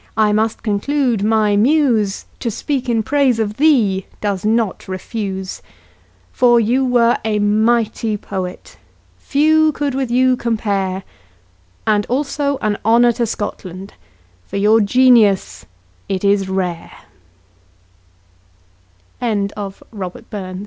I 0.17 0.33
must 0.33 0.63
conclude 0.63 1.21
my 1.23 1.55
muse 1.55 2.25
To 2.39 2.49
speak 2.49 2.89
in 2.89 3.03
praise 3.03 3.37
of 3.37 3.57
thee 3.57 4.07
does 4.19 4.43
not 4.43 4.87
refuse, 4.87 5.61
For 6.31 6.59
you 6.59 6.83
were 6.83 7.19
a 7.23 7.37
mighty 7.37 8.17
poet, 8.17 8.77
few 9.19 9.71
could 9.71 9.93
with 9.93 10.09
you 10.09 10.35
compare, 10.37 11.03
And 11.85 12.07
also 12.07 12.57
an 12.63 12.79
honour 12.83 13.11
to 13.11 13.27
Scotland, 13.27 13.93
for 14.47 14.57
your 14.57 14.81
genius 14.81 15.67
it 16.09 16.23
is 16.23 16.49
rare 16.49 16.93
Wikipedia 19.21 19.53
Articl 19.55 20.59